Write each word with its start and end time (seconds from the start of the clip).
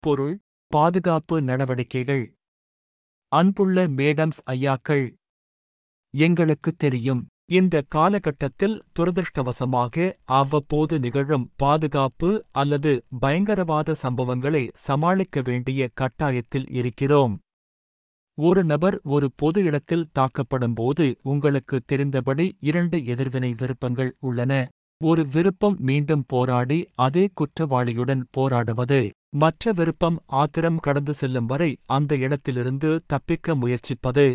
பொருள் 0.00 0.40
பாதுகாப்பு 0.66 1.42
நடவடிக்கைகள். 1.42 2.24
அன்புள்ள 3.32 3.86
மேடம்ஸ் 3.86 4.40
ஐயாக்கள் 4.50 5.12
எங்களுக்குத் 6.14 6.78
தெரியும் 6.78 7.26
இந்த 7.50 7.82
காலகட்டத்தில் 7.88 8.82
துரதிருஷ்டவசமாக 8.98 10.12
அவ்வப்போது 10.24 10.98
நிகழும் 10.98 11.50
பாதுகாப்பு 11.56 12.44
அல்லது 12.52 13.04
பயங்கரவாத 13.20 13.94
சம்பவங்களை 14.02 14.68
சமாளிக்க 14.74 15.40
வேண்டிய 15.40 15.88
கட்டாயத்தில் 16.00 16.66
இருக்கிறோம். 16.68 17.38
ஒரு 18.38 18.64
நபர் 18.64 19.00
ஒரு 19.04 19.30
பொது 19.36 19.62
இடத்தில் 19.62 20.08
தாக்கப்படும்போது 20.18 21.14
உங்களுக்கு 21.22 21.80
தெரிந்தபடி 21.92 22.52
இரண்டு 22.60 23.06
எதிர்வினை 23.06 23.54
விருப்பங்கள் 23.58 24.16
உள்ளன. 24.20 24.68
ஒரு 25.04 25.26
விருப்பம் 25.26 25.76
மீண்டும் 25.78 26.24
போராடி 26.26 26.88
அதே 26.94 27.28
குற்றவாளியுடன் 27.34 28.22
போராடுவது. 28.30 29.10
மற்ற 29.32 29.72
விருப்பம் 29.72 30.16
ஆத்திரம் 30.34 30.78
கடந்து 30.78 31.12
செல்லும் 31.14 31.46
வரை 31.46 31.70
அந்த 31.86 32.12
இடத்திலிருந்து 32.16 32.90
தப்பிக்க 33.06 33.54
முயற்சிப்பது. 33.54 34.26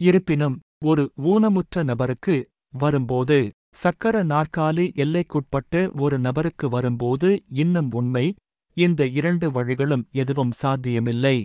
இருப்பினும் 0.00 0.56
ஒரு 0.84 1.04
ஊனமுற்ற 1.24 1.84
நபருக்கு 1.84 2.36
வரும்போது 2.74 3.38
சக்கர 3.74 4.24
நாற்காலி 4.24 4.86
எல்லைக்குட்பட்டு 5.02 5.80
ஒரு 6.00 6.18
நபருக்கு 6.18 6.68
வரும்போது 6.68 7.28
இன்னும் 7.52 7.90
உண்மை 7.92 8.24
இந்த 8.76 9.06
இரண்டு 9.18 9.46
வழிகளும் 9.50 10.04
எதுவும் 10.12 10.52
சாத்தியமில்லை. 10.52 11.36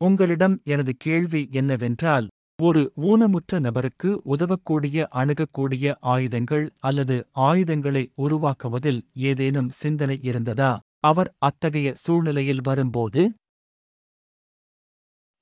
உங்களிடம் 0.00 0.56
எனது 0.64 0.92
கேள்வி 0.98 1.42
என்னவென்றால் 1.52 2.26
ஒரு 2.58 2.82
ஊனமுற்ற 3.02 3.58
நபருக்கு 3.60 4.10
உதவக்கூடிய 4.24 5.06
அணுகக்கூடிய 5.14 5.94
ஆயுதங்கள் 6.12 6.66
அல்லது 6.80 7.16
ஆயுதங்களை 7.40 8.04
உருவாக்குவதில் 8.16 9.00
ஏதேனும் 9.22 9.70
சிந்தனை 9.80 10.18
இருந்ததா? 10.22 10.72
அவர் 11.06 11.30
அத்தகைய 11.40 11.88
சூழ்நிலையில் 11.96 12.64
வரும்போது 12.64 13.22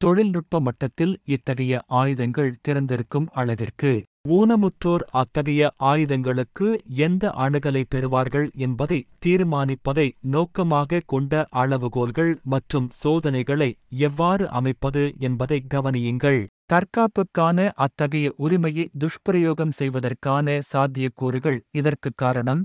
தொழில்நுட்ப 0.00 0.60
மட்டத்தில் 0.60 1.14
இத்தகைய 1.26 1.74
ஆயுதங்கள் 1.92 2.56
திறந்திருக்கும் 2.60 3.28
அளவிற்கு 3.32 3.92
ஊனமுற்றோர் 4.28 5.04
அத்தகைய 5.12 5.62
ஆயுதங்களுக்கு 5.84 6.66
எந்த 6.98 7.32
அணுகலை 7.36 7.82
பெறுவார்கள் 7.94 8.46
என்பதை 8.56 8.98
தீர்மானிப்பதை 9.26 10.06
நோக்கமாக 10.28 11.02
கொண்ட 11.06 11.34
அளவுகோல்கள் 11.54 12.32
மற்றும் 12.44 12.88
சோதனைகளை 13.02 13.70
எவ்வாறு 14.00 14.44
அமைப்பது 14.50 15.02
என்பதை 15.18 15.58
கவனியுங்கள். 15.74 16.40
தற்காப்புக்கான 16.72 17.58
அத்தகைய 17.76 18.26
உரிமையை 18.36 18.86
துஷ்பிரயோகம் 18.98 19.74
செய்வதற்கான 19.78 20.46
சாத்தியக்கூறுகள் 20.72 21.58
இதற்குக் 21.72 22.16
காரணம் 22.16 22.62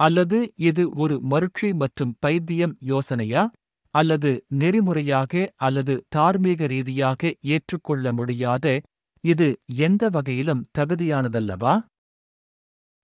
அல்லது 0.00 0.38
இது 0.60 0.90
ஒரு 0.94 1.14
மருட்சி 1.30 1.68
மற்றும் 1.74 2.16
பைத்தியம் 2.18 2.74
யோசனையா? 2.90 3.42
அல்லது 3.94 4.30
நெறிமுறையாக 4.54 5.32
அல்லது 5.58 5.94
தார்மீக 6.08 6.66
ரீதியாக 6.66 7.20
ஏற்றுக்கொள்ள 7.46 8.12
முடியாத 8.12 8.66
இது 9.24 9.46
எந்த 9.80 10.02
வகையிலும் 10.08 10.66
தகுதியானதல்லவா? 10.78 11.74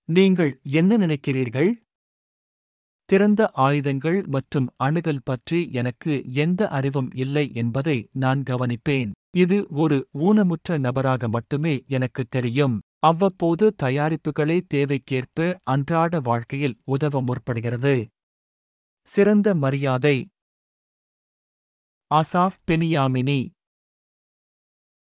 நீங்கள் 0.08 0.52
என்ன 0.72 0.96
நினைக்கிறீர்கள்? 0.98 1.70
திறந்த 3.08 3.50
ஆயுதங்கள் 3.58 4.18
மற்றும் 4.26 4.68
அணுகல் 4.76 5.24
பற்றி 5.24 5.58
எனக்கு 5.72 6.12
எந்த 6.34 6.68
அறிவும் 6.68 7.10
இல்லை 7.14 7.50
என்பதை 7.54 7.96
நான் 8.14 8.42
கவனிப்பேன். 8.50 9.10
இது 9.36 9.56
ஒரு 9.74 9.96
ஊனமுற்ற 10.18 10.78
நபராக 10.78 11.28
மட்டுமே 11.28 11.74
எனக்குத் 11.88 12.30
தெரியும். 12.30 12.76
அவ்வப்போது 13.04 13.74
தயாரிப்புகளே 13.82 14.58
தேவைக்கேற்ப 14.74 15.54
அன்றாட 15.62 16.20
வாழ்க்கையில் 16.20 16.76
உதவ 16.84 17.22
முற்படுகிறது. 17.22 17.94
சிறந்த 19.08 19.54
மரியாதை. 19.54 20.16
Asaf 22.10 22.60
Benyamini. 22.70 23.38